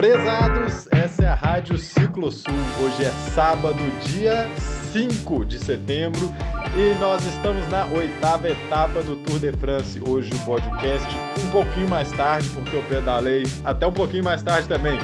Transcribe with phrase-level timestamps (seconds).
[0.00, 2.54] Prezados, essa é a Rádio Ciclo Sul.
[2.82, 3.76] Hoje é sábado,
[4.06, 4.48] dia
[4.94, 6.34] 5 de setembro,
[6.74, 10.00] e nós estamos na oitava etapa do Tour de France.
[10.00, 11.06] Hoje o podcast
[11.44, 14.98] um pouquinho mais tarde, porque eu pedalei até um pouquinho mais tarde também.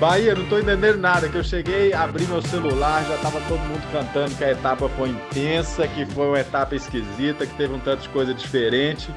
[0.00, 3.82] Bahia, não tô entendendo nada, que eu cheguei, abri meu celular, já tava todo mundo
[3.92, 8.04] cantando que a etapa foi intensa, que foi uma etapa esquisita, que teve um tanto
[8.04, 9.10] de coisa diferente,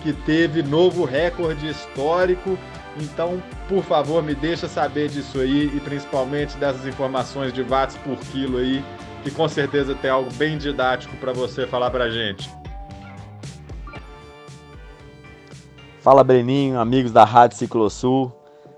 [0.00, 2.56] que teve novo recorde histórico.
[2.98, 8.16] Então, por favor, me deixa saber disso aí e principalmente dessas informações de watts por
[8.16, 8.82] quilo aí,
[9.22, 12.50] que com certeza tem algo bem didático para você falar pra gente.
[16.00, 18.32] Fala Breninho, amigos da Rádio Ciclosul.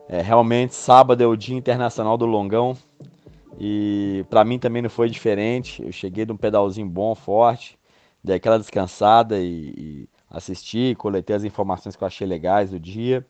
[0.09, 2.77] É, realmente, sábado é o Dia Internacional do Longão
[3.59, 5.83] e para mim também não foi diferente.
[5.83, 7.79] Eu cheguei de um pedalzinho bom, forte,
[8.23, 13.25] dei aquela descansada e, e assisti, coletei as informações que eu achei legais do dia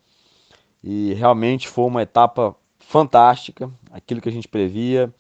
[0.82, 5.12] e realmente foi uma etapa fantástica, aquilo que a gente previa,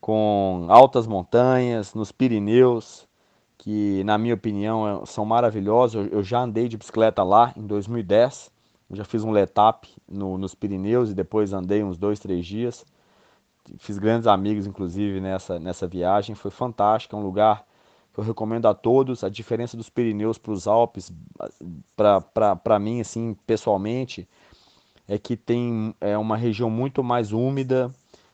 [0.00, 3.06] com altas montanhas, nos Pirineus,
[3.56, 6.08] que na minha opinião são maravilhosos.
[6.10, 8.50] Eu já andei de bicicleta lá em 2010
[8.90, 12.86] eu já fiz um letap no, nos Pirineus e depois andei uns dois, três dias.
[13.78, 16.34] Fiz grandes amigos, inclusive, nessa, nessa viagem.
[16.34, 17.66] Foi fantástico, é um lugar
[18.14, 19.22] que eu recomendo a todos.
[19.22, 21.12] A diferença dos Pirineus para os Alpes,
[21.94, 24.26] para mim, assim, pessoalmente,
[25.08, 27.90] é que tem é uma região muito mais úmida,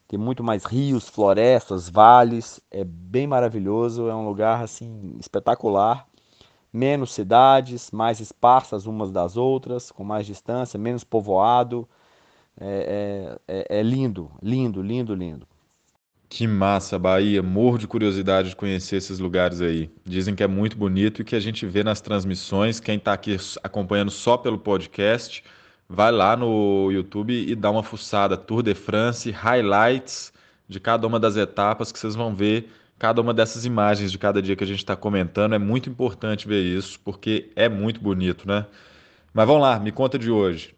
[0.08, 2.60] tem muito mais rios, florestas, vales.
[2.70, 6.06] É bem maravilhoso, é um lugar, assim, espetacular
[6.74, 11.88] menos cidades, mais esparsas umas das outras, com mais distância, menos povoado.
[12.60, 15.46] É, é, é, é, lindo, lindo, lindo, lindo.
[16.28, 17.40] Que massa, Bahia.
[17.42, 19.88] Morro de curiosidade de conhecer esses lugares aí.
[20.04, 22.80] Dizem que é muito bonito e que a gente vê nas transmissões.
[22.80, 25.44] Quem está aqui acompanhando só pelo podcast,
[25.88, 28.36] vai lá no YouTube e dá uma fuçada.
[28.36, 30.32] Tour de France, highlights
[30.68, 34.40] de cada uma das etapas que vocês vão ver cada uma dessas imagens de cada
[34.40, 35.54] dia que a gente está comentando.
[35.54, 38.66] É muito importante ver isso, porque é muito bonito, né?
[39.32, 40.74] Mas vamos lá, me conta de hoje.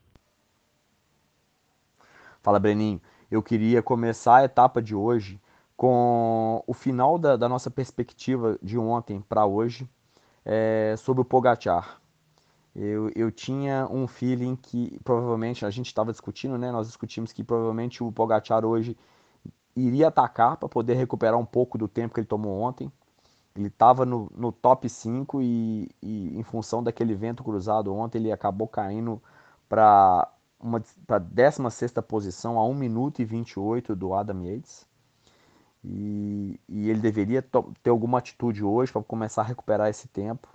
[2.43, 3.01] Fala, Breninho.
[3.31, 5.41] Eu queria começar a etapa de hoje
[5.77, 9.89] com o final da, da nossa perspectiva de ontem para hoje
[10.45, 12.01] é, sobre o Pogachar.
[12.79, 16.71] Eu, eu tinha um feeling que provavelmente a gente estava discutindo, né?
[16.71, 18.95] Nós discutimos que provavelmente o Pogachar hoje
[19.75, 22.93] iria atacar para poder recuperar um pouco do tempo que ele tomou ontem.
[23.57, 28.31] Ele estava no, no, top 5 e, e, em função daquele vento cruzado ontem, ele
[28.31, 29.23] acabou caindo
[29.67, 30.31] para
[31.09, 34.87] a 16 posição, a 1 minuto e 28 do Adam Yates.
[35.83, 37.41] E, e ele deveria
[37.83, 40.47] ter alguma atitude hoje para começar a recuperar esse tempo.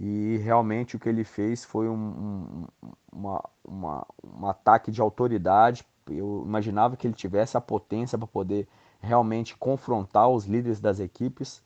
[0.00, 2.66] E realmente o que ele fez foi um, um,
[3.12, 8.68] uma, uma, um ataque de autoridade eu imaginava que ele tivesse a potência para poder
[9.00, 11.62] realmente confrontar os líderes das equipes,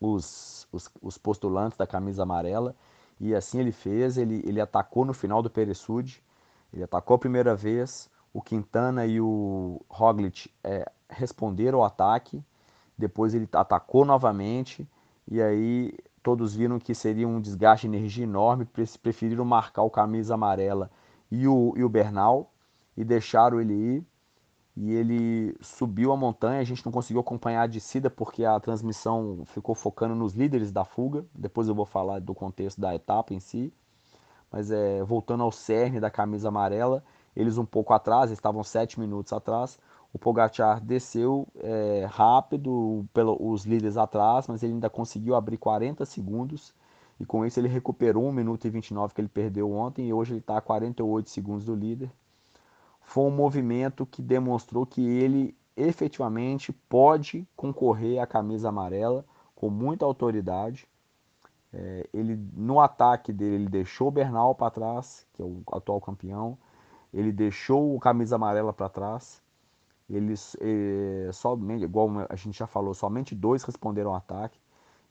[0.00, 2.74] os, os, os, postulantes da camisa amarela,
[3.20, 4.16] e assim ele fez.
[4.16, 6.22] Ele, ele atacou no final do Peresud,
[6.72, 8.10] ele atacou a primeira vez.
[8.32, 12.42] O Quintana e o Roglic é, responderam ao ataque,
[12.96, 14.88] depois ele atacou novamente,
[15.28, 18.66] e aí todos viram que seria um desgaste de energia enorme,
[19.02, 20.90] preferiram marcar o camisa amarela
[21.30, 22.52] e o, e o Bernal,
[22.96, 24.06] e deixaram ele ir.
[24.74, 29.42] E ele subiu a montanha, a gente não conseguiu acompanhar a descida porque a transmissão
[29.44, 31.26] ficou focando nos líderes da fuga.
[31.34, 33.72] Depois eu vou falar do contexto da etapa em si.
[34.50, 37.04] Mas é, voltando ao cerne da camisa amarela,
[37.36, 39.78] eles um pouco atrás, estavam sete minutos atrás.
[40.12, 46.74] O Pogacar desceu é, rápido pelos líderes atrás, mas ele ainda conseguiu abrir 40 segundos.
[47.18, 50.08] E com isso ele recuperou 1 minuto e 29 que ele perdeu ontem.
[50.08, 52.10] E hoje ele está a 48 segundos do líder
[53.02, 59.24] foi um movimento que demonstrou que ele efetivamente pode concorrer à camisa amarela
[59.54, 60.88] com muita autoridade.
[61.72, 66.00] É, ele no ataque dele ele deixou o Bernal para trás, que é o atual
[66.00, 66.56] campeão.
[67.12, 69.42] Ele deixou o camisa amarela para trás.
[70.12, 74.58] Eles é, somente, igual a gente já falou, somente dois responderam ao ataque.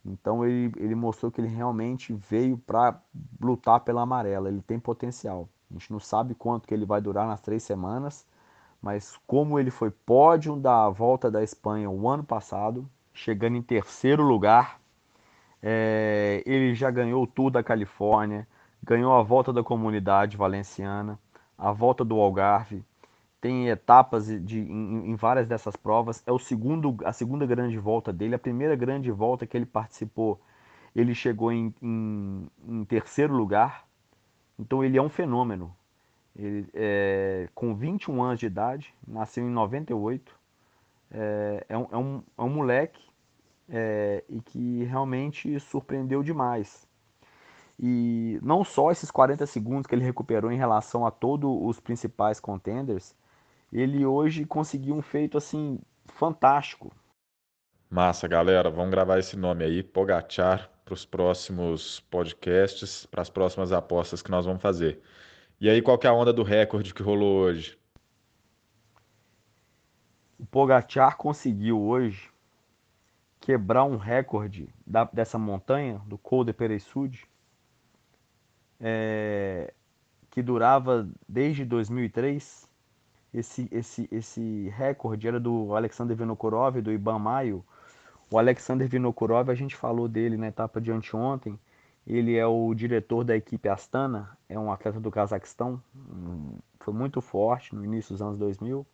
[0.05, 3.01] Então ele, ele mostrou que ele realmente veio para
[3.39, 4.47] lutar pela amarela.
[4.47, 5.49] Ele tem potencial.
[5.69, 8.25] A gente não sabe quanto que ele vai durar nas três semanas,
[8.81, 14.23] mas como ele foi pódio da volta da Espanha o ano passado, chegando em terceiro
[14.23, 14.79] lugar,
[15.61, 18.47] é, ele já ganhou o Tour da Califórnia,
[18.83, 21.19] ganhou a volta da comunidade valenciana,
[21.57, 22.83] a volta do Algarve,
[23.41, 26.23] tem etapas de, em, em, várias dessas provas.
[26.27, 28.35] É o segundo, a segunda grande volta dele.
[28.35, 30.39] A primeira grande volta que ele participou,
[30.95, 33.87] ele chegou em, em, em terceiro lugar.
[34.59, 35.75] Então ele é um fenômeno.
[36.35, 40.39] Ele, é, com 21 anos de idade, nasceu em 98.
[41.09, 43.01] É, é, um, é, um, é um moleque
[43.67, 46.87] é, e que realmente surpreendeu demais.
[47.79, 52.39] E não só esses 40 segundos que ele recuperou em relação a todos os principais
[52.39, 53.15] contenders,
[53.71, 56.91] ele hoje conseguiu um feito assim fantástico.
[57.89, 63.71] Massa, galera, vamos gravar esse nome aí, Pogachar, para os próximos podcasts, para as próximas
[63.71, 65.01] apostas que nós vamos fazer.
[65.59, 67.77] E aí, qual que é a onda do recorde que rolou hoje?
[70.39, 72.31] O Pogachar conseguiu hoje
[73.41, 77.27] quebrar um recorde da, dessa montanha, do Col de Pereisud,
[78.79, 79.73] é,
[80.29, 82.70] que durava desde 2003.
[83.33, 87.63] Esse, esse, esse recorde era do Alexander Vinokurov, do Iban Maio.
[88.29, 91.59] O Alexander Vinokurov, a gente falou dele na etapa de anteontem.
[92.05, 95.81] Ele é o diretor da equipe Astana, é um atleta do Cazaquistão,
[96.79, 98.85] foi muito forte no início dos anos 2000.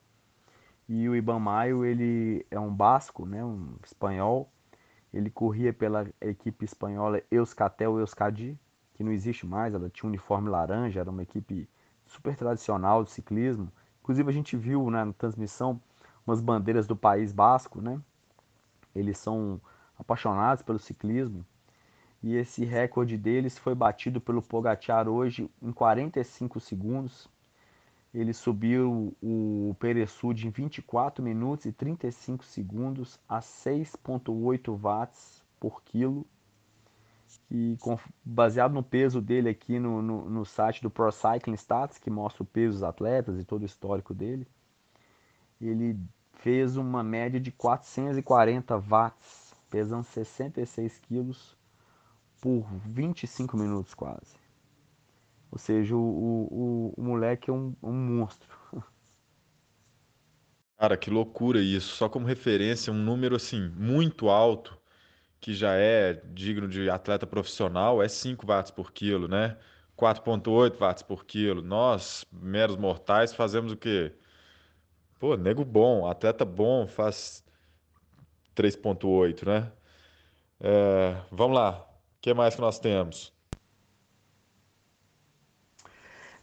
[0.90, 4.50] E o Iban Maio, ele é um basco, né, um espanhol.
[5.14, 8.58] Ele corria pela equipe espanhola Euskatel Euskadi,
[8.94, 11.70] que não existe mais, ela tinha um uniforme laranja, era uma equipe
[12.06, 13.72] super tradicional de ciclismo.
[14.08, 15.82] Inclusive a gente viu né, na transmissão
[16.26, 18.00] umas bandeiras do país basco, né?
[18.96, 19.60] Eles são
[20.00, 21.46] apaixonados pelo ciclismo.
[22.24, 27.30] E esse recorde deles foi batido pelo Pogacar hoje em 45 segundos.
[28.14, 36.26] Ele subiu o Peresud em 24 minutos e 35 segundos a 6,8 watts por quilo.
[37.50, 41.98] E com, baseado no peso dele aqui no, no, no, site do Pro Cycling Stats,
[41.98, 44.48] que mostra o peso dos atletas e todo o histórico dele,
[45.60, 45.98] ele
[46.34, 51.58] fez uma média de 440 watts, pesando 66 quilos
[52.40, 54.36] por 25 minutos quase.
[55.52, 58.50] Ou seja, o, o, o moleque é um, um monstro.
[60.78, 61.96] Cara, que loucura isso.
[61.96, 64.78] Só como referência, um número assim muito alto,
[65.40, 69.58] que já é digno de atleta profissional, é 5 watts por quilo, né?
[69.98, 71.62] 4,8 watts por quilo.
[71.62, 74.14] Nós, meros mortais, fazemos o quê?
[75.20, 77.44] Pô, nego bom, atleta bom faz
[78.56, 79.72] 3,8, né?
[80.60, 81.80] É, vamos lá.
[82.18, 83.34] O que mais que nós temos?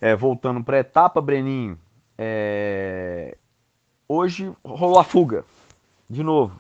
[0.01, 1.79] É, voltando para a etapa, Breninho.
[2.19, 3.37] É...
[4.09, 5.45] Hoje rolou a fuga.
[6.09, 6.59] De novo.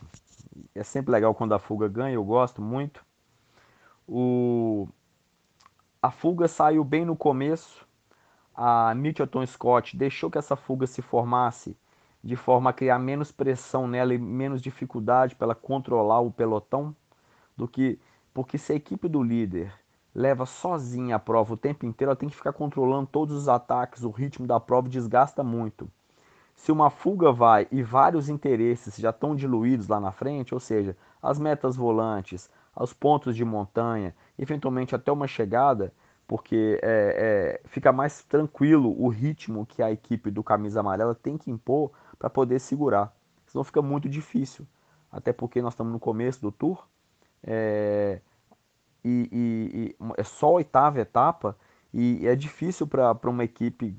[0.74, 3.04] É sempre legal quando a fuga ganha, eu gosto muito.
[4.06, 4.88] O...
[6.02, 7.86] A fuga saiu bem no começo.
[8.54, 11.76] A Mitchelton Scott deixou que essa fuga se formasse
[12.22, 16.96] de forma a criar menos pressão nela e menos dificuldade para ela controlar o pelotão
[17.56, 17.98] do que
[18.32, 19.72] porque se a equipe do líder
[20.14, 24.04] leva sozinha a prova o tempo inteiro, ela tem que ficar controlando todos os ataques,
[24.04, 25.88] o ritmo da prova desgasta muito.
[26.54, 30.96] Se uma fuga vai e vários interesses já estão diluídos lá na frente, ou seja,
[31.22, 35.92] as metas volantes, os pontos de montanha, eventualmente até uma chegada,
[36.26, 41.36] porque é, é, fica mais tranquilo o ritmo que a equipe do camisa amarela tem
[41.36, 43.14] que impor para poder segurar.
[43.46, 44.66] Senão fica muito difícil.
[45.12, 46.86] Até porque nós estamos no começo do tour.
[47.42, 48.20] É,
[49.04, 51.56] e, e, e é só a oitava etapa
[51.96, 53.96] e é difícil para uma equipe,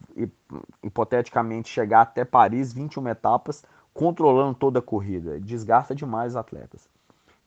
[0.83, 5.39] hipoteticamente, chegar até Paris, 21 etapas, controlando toda a corrida.
[5.39, 6.89] Desgasta demais os atletas.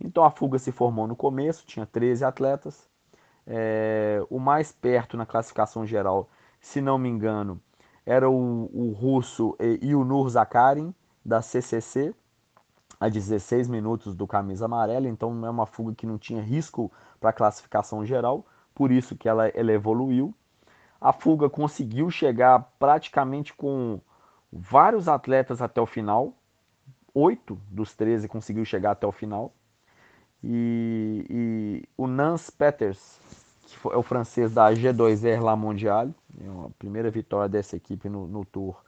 [0.01, 2.89] Então a fuga se formou no começo, tinha 13 atletas.
[3.47, 6.31] É, o mais perto na classificação geral,
[6.63, 7.61] se não me engano,
[8.07, 12.15] era o, o russo Yunur Zakarin, da CCC,
[12.99, 15.07] a 16 minutos do camisa amarela.
[15.09, 16.91] Então é uma fuga que não tinha risco
[17.21, 20.35] para a classificação geral, por isso que ela, ela evoluiu.
[21.01, 24.01] A fuga conseguiu chegar praticamente com
[24.53, 26.35] vários atletas até o final,
[27.15, 29.53] oito dos 13 conseguiu chegar até o final.
[30.43, 33.19] E, e o Nance Peters,
[33.67, 38.27] que é o francês da G2R La Mondiale, é a primeira vitória dessa equipe no,
[38.27, 38.81] no Tour.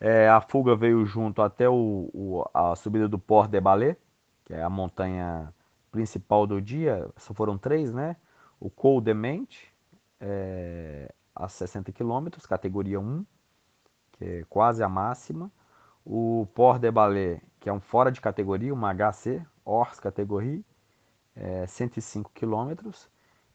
[0.00, 3.96] É, a fuga veio junto até o, o, a subida do Port de Ballet,
[4.44, 5.52] que é a montanha
[5.90, 8.16] principal do dia, só foram três, né?
[8.58, 9.72] O Col de Mente,
[10.20, 13.24] é, a 60 km, categoria 1,
[14.12, 15.50] que é quase a máxima.
[16.04, 20.60] O Port de Ballet, que é um fora de categoria, uma HC, Ors categoria,
[21.34, 22.90] é, 105 km.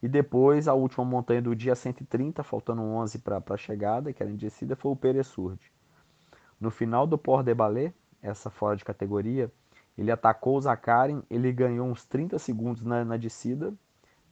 [0.02, 4.30] E depois a última montanha do dia 130, faltando 11 para a chegada, que era
[4.30, 5.72] em descida, foi o Peresurde.
[6.60, 7.92] No final do Port de Ballet,
[8.22, 9.52] essa fora de categoria,
[9.96, 13.74] ele atacou o Zakarin, ele ganhou uns 30 segundos na, na descida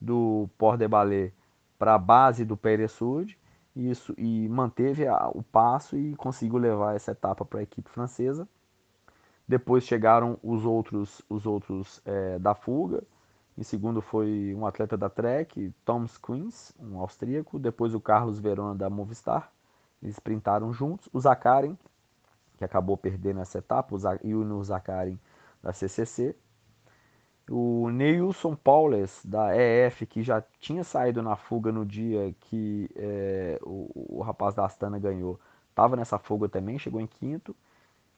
[0.00, 1.32] do Port de Ballet
[1.78, 3.36] para a base do Peresud
[3.76, 8.48] isso e manteve a, o passo e conseguiu levar essa etapa para a equipe francesa.
[9.46, 13.04] Depois chegaram os outros, os outros é, da fuga.
[13.56, 17.58] Em segundo foi um atleta da Trek, Thomas Queens, um austríaco.
[17.58, 19.52] Depois o Carlos Verona da Movistar.
[20.02, 21.08] Eles sprintaram juntos.
[21.12, 21.76] O Zakarin,
[22.56, 25.18] que acabou perdendo essa etapa, e o Zakarin
[25.62, 26.34] da CCC.
[27.48, 33.58] O Neilson Paules, da EF, que já tinha saído na fuga no dia que é,
[33.62, 35.38] o, o, rapaz da Astana ganhou,
[35.70, 37.54] estava nessa fuga também, chegou em quinto.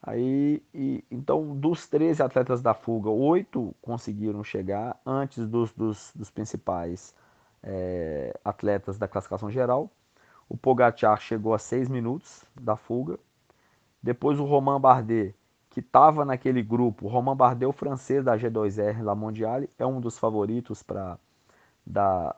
[0.01, 6.31] Aí, e, então, dos 13 atletas da fuga, oito conseguiram chegar antes dos, dos, dos
[6.31, 7.13] principais
[7.61, 9.91] é, atletas da classificação geral.
[10.47, 13.19] O Pogacar chegou a 6 minutos da fuga.
[14.01, 15.35] Depois o Romain Bardet
[15.79, 17.05] que estava naquele grupo.
[17.05, 21.17] O Romain Bardet, o francês da G2R La Mondiale, é um dos favoritos para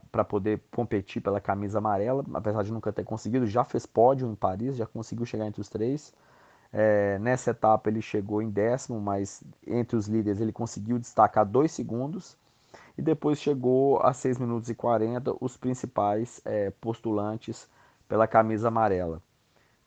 [0.10, 4.33] para poder competir pela camisa amarela, apesar de nunca ter conseguido, já fez pódio em
[4.33, 6.13] Paris, já conseguiu chegar entre os três.
[6.71, 11.74] É, nessa etapa ele chegou em décimo, mas entre os líderes ele conseguiu destacar dois
[11.74, 12.38] segundos.
[12.98, 17.67] E depois chegou a 6 minutos e 40 os principais é, postulantes
[18.07, 19.21] pela camisa amarela.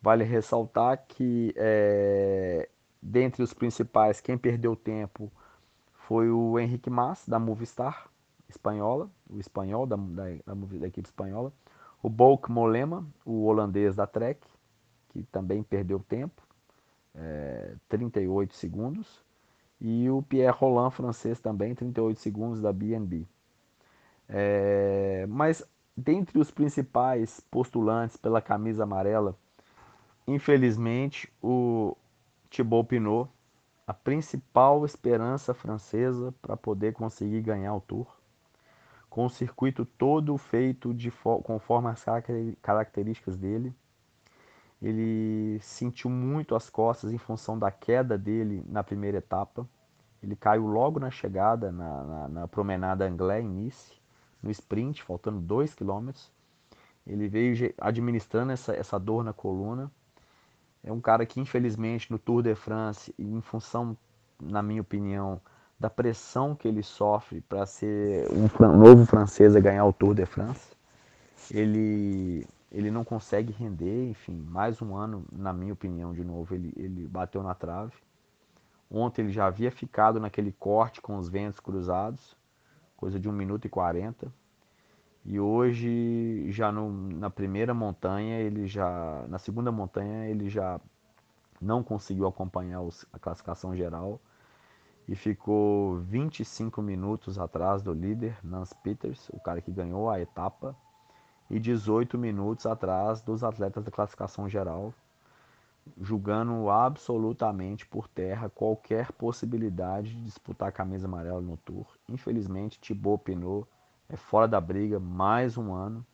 [0.02, 2.68] Vale ressaltar que é,
[3.06, 5.30] Dentre os principais, quem perdeu tempo
[5.92, 8.08] foi o Henrique Mas, da Movistar
[8.48, 11.52] espanhola, o espanhol da, da, da, da equipe espanhola.
[12.02, 14.40] O Bouk Molema, o holandês da Trek,
[15.10, 16.40] que também perdeu tempo,
[17.14, 19.22] é, 38 segundos.
[19.78, 23.26] E o Pierre Roland, francês também, 38 segundos da BNB.
[24.26, 25.62] É, mas
[25.94, 29.36] dentre os principais postulantes pela camisa amarela,
[30.26, 31.94] infelizmente, o,
[32.54, 33.28] Thibaut Pinot,
[33.84, 38.06] a principal esperança francesa para poder conseguir ganhar o Tour,
[39.10, 41.10] com o circuito todo feito de
[41.42, 42.04] conforme as
[42.62, 43.74] características dele.
[44.80, 49.68] Ele sentiu muito as costas em função da queda dele na primeira etapa.
[50.22, 54.00] Ele caiu logo na chegada, na, na, na promenada Anglais em Nice,
[54.40, 56.10] no sprint, faltando 2 km.
[57.04, 59.90] Ele veio administrando essa, essa dor na coluna
[60.84, 63.96] é um cara que, infelizmente, no Tour de France, em função,
[64.40, 65.40] na minha opinião,
[65.80, 70.26] da pressão que ele sofre para ser um novo francês a ganhar o Tour de
[70.26, 70.76] France,
[71.50, 74.10] ele, ele não consegue render.
[74.10, 77.94] Enfim, mais um ano, na minha opinião, de novo, ele, ele bateu na trave.
[78.90, 82.36] Ontem ele já havia ficado naquele corte com os ventos cruzados,
[82.96, 84.30] coisa de 1 minuto e 40.
[85.24, 89.24] E hoje, já no, na primeira montanha, ele já.
[89.28, 90.78] Na segunda montanha, ele já
[91.60, 94.20] não conseguiu acompanhar os, a classificação geral
[95.08, 100.76] e ficou 25 minutos atrás do líder, Nance Peters, o cara que ganhou a etapa,
[101.50, 104.94] e 18 minutos atrás dos atletas da classificação geral,
[106.00, 111.86] julgando absolutamente por terra qualquer possibilidade de disputar a camisa amarela no Tour.
[112.08, 113.66] Infelizmente, Thibaut Pinot
[114.08, 116.04] é fora da briga mais um ano.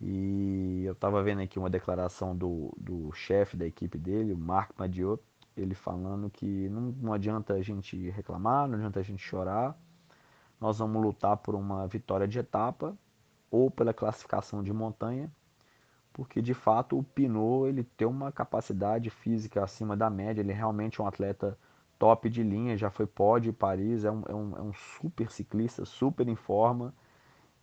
[0.00, 4.70] E eu estava vendo aqui uma declaração do, do chefe da equipe dele, o Marc
[4.78, 5.22] Madiot,
[5.56, 9.76] ele falando que não, não adianta a gente reclamar, não adianta a gente chorar,
[10.58, 12.96] nós vamos lutar por uma vitória de etapa
[13.50, 15.30] ou pela classificação de montanha,
[16.12, 20.54] porque de fato o Pinot ele tem uma capacidade física acima da média, ele é
[20.54, 21.58] realmente um atleta
[22.00, 25.84] top de linha, já foi pódio Paris, é um, é um, é um super ciclista,
[25.84, 26.92] super em forma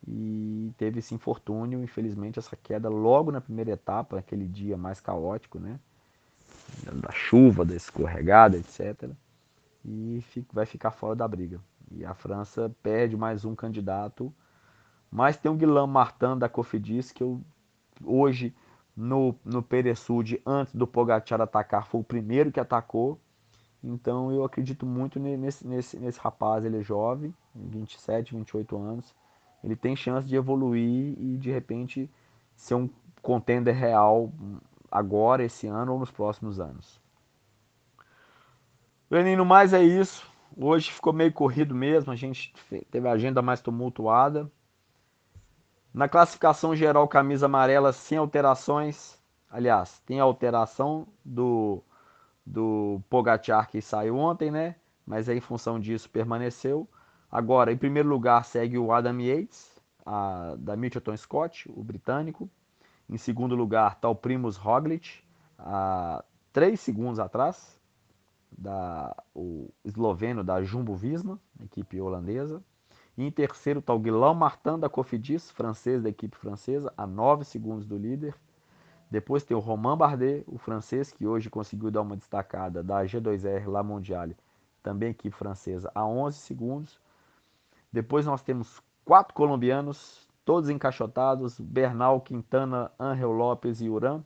[0.05, 5.59] e teve esse infortúnio, infelizmente, essa queda logo na primeira etapa, aquele dia mais caótico,
[5.59, 5.79] né?
[6.93, 9.09] Da chuva, da escorregada, etc.
[9.83, 11.59] E vai ficar fora da briga.
[11.91, 14.33] E a França perde mais um candidato.
[15.09, 17.41] Mas tem o Guilherme Martin da Cofidis, que eu,
[18.03, 18.53] hoje
[18.95, 23.19] no, no Peresud, antes do Pogacar atacar, foi o primeiro que atacou
[23.87, 29.15] então eu acredito muito nesse, nesse, nesse rapaz, ele é jovem, 27, 28 anos.
[29.63, 32.09] Ele tem chance de evoluir e de repente
[32.55, 32.89] ser um
[33.21, 34.31] contender real
[34.91, 36.99] agora, esse ano ou nos próximos anos.
[39.09, 40.29] Lenino, mais é isso.
[40.55, 42.53] Hoje ficou meio corrido mesmo, a gente
[42.91, 44.51] teve a agenda mais tumultuada.
[45.93, 49.17] Na classificação geral, camisa amarela sem alterações.
[49.49, 51.81] Aliás, tem alteração do
[52.47, 54.75] do Pogacar que saiu ontem, né?
[55.05, 56.87] Mas aí, em função disso permaneceu.
[57.29, 62.49] Agora, em primeiro lugar, segue o Adam Yates, a, da Mitchelton Scott, o britânico.
[63.09, 65.21] Em segundo lugar está o Primus Roglic,
[65.59, 66.23] a
[66.53, 67.79] três segundos atrás,
[68.51, 72.63] da, o esloveno da Jumbo Visma, equipe holandesa.
[73.17, 77.43] E em terceiro está o Guilherme Martin da Cofidis, francês da equipe francesa, a 9
[77.43, 78.35] segundos do líder.
[79.09, 83.67] Depois tem o Romain Bardet, o francês, que hoje conseguiu dar uma destacada da G2R
[83.67, 84.35] La Mondiale,
[84.83, 86.99] também equipe francesa, a 11 segundos.
[87.91, 94.21] Depois nós temos quatro colombianos, todos encaixotados, Bernal, Quintana, Angel Lopes e Uran,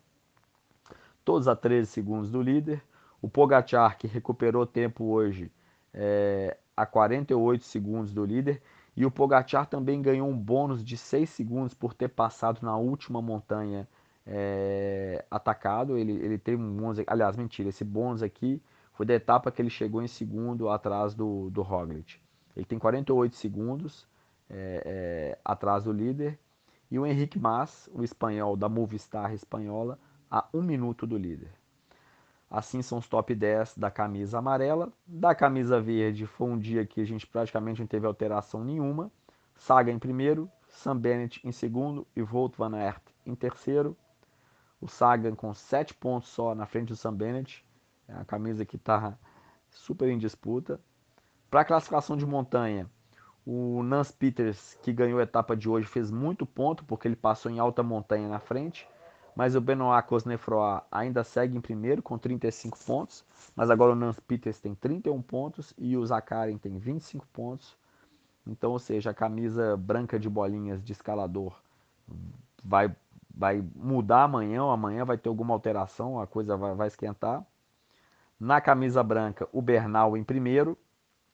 [1.23, 2.83] todos a 13 segundos do líder.
[3.21, 5.51] O Pogacar, que recuperou tempo hoje,
[5.93, 8.59] é, a 48 segundos do líder.
[8.97, 13.21] E o Pogacar também ganhou um bônus de 6 segundos por ter passado na última
[13.21, 13.87] montanha
[14.25, 15.97] é, atacado.
[15.97, 16.99] Ele, ele teve um bônus.
[17.07, 18.61] Aliás, mentira, esse bônus aqui
[18.93, 22.19] foi da etapa que ele chegou em segundo atrás do, do Roglic.
[22.55, 24.07] Ele tem 48 segundos
[24.49, 26.37] é, é, atrás do líder.
[26.89, 29.97] E o Henrique Mas, o espanhol da Movistar espanhola,
[30.29, 31.51] a um minuto do líder.
[32.49, 34.91] Assim são os top 10 da camisa amarela.
[35.07, 39.09] Da camisa verde foi um dia que a gente praticamente não teve alteração nenhuma.
[39.55, 43.95] Saga em primeiro, Sam Bennett em segundo e Volt Van Aert em terceiro.
[44.81, 47.63] O Sagan com 7 pontos só na frente do Sam Bennett.
[48.07, 49.17] É a camisa que está
[49.69, 50.79] super em disputa.
[51.49, 52.89] Para a classificação de montanha,
[53.45, 57.51] o Nance Peters, que ganhou a etapa de hoje, fez muito ponto porque ele passou
[57.51, 58.87] em alta montanha na frente
[59.35, 63.23] mas o Benoit Cosnefroy ainda segue em primeiro com 35 pontos,
[63.55, 67.77] mas agora o Nance Peters tem 31 pontos e o Zakarin tem 25 pontos.
[68.45, 71.61] Então, ou seja, a camisa branca de bolinhas de escalador
[72.63, 72.93] vai,
[73.33, 77.45] vai mudar amanhã, ou amanhã vai ter alguma alteração, a coisa vai, vai esquentar.
[78.39, 80.77] Na camisa branca, o Bernal em primeiro,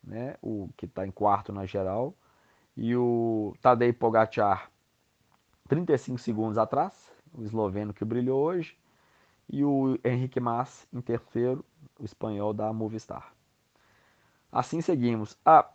[0.03, 2.13] né, o que está em quarto na geral,
[2.75, 4.69] e o Tadej Pogacar
[5.67, 8.77] 35 segundos atrás, o esloveno que brilhou hoje,
[9.49, 11.65] e o Henrique Mas em terceiro,
[11.99, 13.33] o espanhol da Movistar.
[14.51, 15.37] Assim seguimos.
[15.45, 15.65] A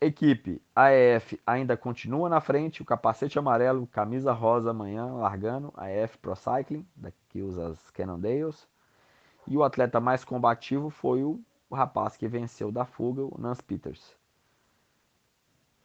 [0.00, 6.34] equipe AEF ainda continua na frente, o capacete amarelo, camisa rosa amanhã, largando, AEF Pro
[6.34, 6.86] Cycling,
[7.28, 8.66] que usa as Cannondales.
[9.46, 14.16] E o atleta mais combativo foi o, rapaz que venceu da fuga, o Nance Peters.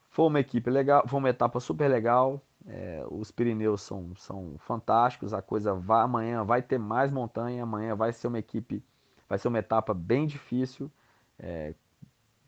[0.09, 2.41] Foi uma equipe legal, foi uma etapa super legal.
[2.67, 5.33] É, os Pirineus são, são fantásticos.
[5.33, 7.63] A coisa vai amanhã vai ter mais montanha.
[7.63, 8.83] Amanhã vai ser uma equipe,
[9.27, 10.89] vai ser uma etapa bem difícil,
[11.37, 11.75] é,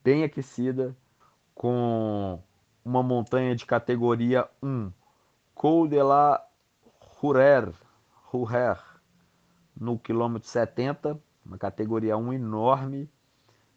[0.04, 0.96] bem aquecida,
[1.58, 2.39] com
[2.86, 4.91] uma montanha de categoria 1,
[5.56, 6.46] Col de la
[7.00, 7.74] Rurer,
[8.26, 8.78] Rurer
[9.76, 13.10] no quilômetro 70, uma categoria 1 enorme.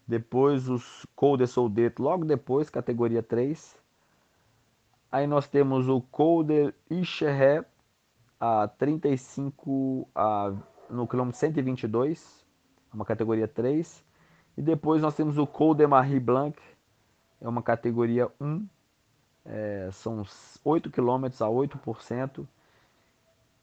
[0.06, 3.80] Depois os Col de Soldeto, logo depois, categoria 3,
[5.12, 7.64] Aí nós temos o Colder Isheré
[8.38, 10.52] a 35 a,
[10.88, 12.46] no quilômetro 122,
[12.94, 14.04] uma categoria 3.
[14.56, 16.56] E depois nós temos o Col de Marie Blanc,
[17.40, 18.66] é uma categoria 1,
[19.44, 20.24] é, são
[20.64, 22.46] 8 quilômetros a 8%,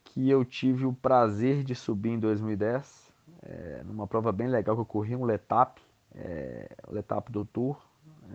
[0.03, 3.13] que eu tive o prazer de subir em 2010,
[3.43, 5.79] é, numa prova bem legal que eu corri, um Letap,
[6.15, 7.77] é, Letap do Tour,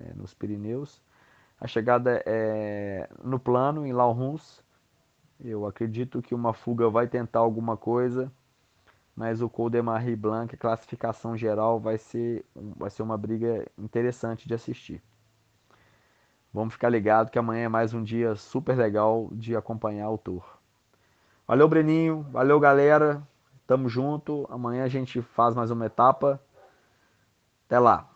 [0.01, 1.03] é, nos Pirineus.
[1.61, 4.63] A chegada é no plano, em Lauruns.
[5.41, 8.31] Eu acredito que uma fuga vai tentar alguma coisa,
[9.15, 13.67] mas o Col de Marie Blanc, a classificação geral, vai ser, vai ser uma briga
[13.77, 15.03] interessante de assistir.
[16.53, 20.45] Vamos ficar ligado que amanhã é mais um dia super legal de acompanhar o tour.
[21.49, 22.27] Valeu, Breninho.
[22.31, 23.23] Valeu, galera.
[23.67, 24.47] Tamo junto.
[24.51, 26.38] Amanhã a gente faz mais uma etapa.
[27.67, 28.07] Até lá.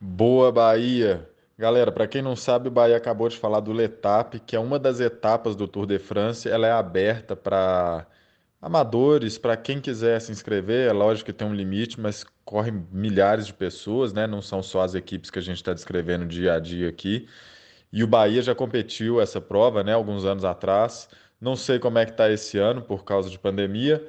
[0.00, 1.30] Boa, Bahia.
[1.56, 4.78] Galera, para quem não sabe, o Bahia acabou de falar do Letap, que é uma
[4.78, 6.48] das etapas do Tour de France.
[6.48, 8.06] Ela é aberta para
[8.62, 10.88] amadores, para quem quiser se inscrever.
[10.88, 14.26] É lógico que tem um limite, mas correm milhares de pessoas, né?
[14.26, 17.28] Não são só as equipes que a gente está descrevendo dia a dia aqui.
[17.92, 19.92] E o Bahia já competiu essa prova, né?
[19.94, 21.08] Alguns anos atrás.
[21.40, 24.02] Não sei como é que está esse ano por causa de pandemia,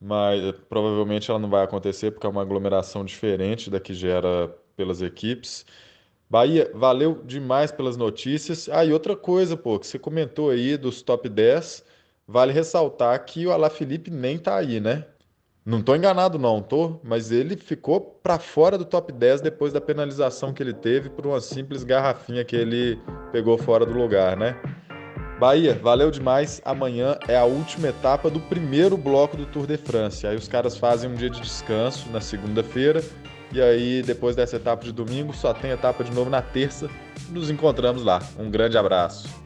[0.00, 4.48] mas eh, provavelmente ela não vai acontecer porque é uma aglomeração diferente da que gera
[4.76, 5.66] pelas equipes.
[6.30, 8.68] Bahia, valeu demais pelas notícias.
[8.68, 11.84] Ah, e outra coisa, pô, que você comentou aí dos top 10,
[12.26, 15.04] vale ressaltar que o Alaphilippe nem tá aí, né?
[15.64, 19.80] Não tô enganado não, tô, mas ele ficou para fora do top 10 depois da
[19.80, 23.00] penalização que ele teve por uma simples garrafinha que ele
[23.32, 24.56] pegou fora do lugar, né?
[25.40, 26.62] Bahia, valeu demais.
[26.64, 30.26] Amanhã é a última etapa do primeiro bloco do Tour de France.
[30.26, 33.02] Aí os caras fazem um dia de descanso na segunda-feira
[33.52, 36.90] e aí, depois dessa etapa de domingo, só tem etapa de novo na terça.
[37.30, 38.20] Nos encontramos lá.
[38.38, 39.45] Um grande abraço.